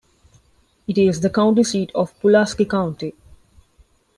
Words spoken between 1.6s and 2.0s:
seat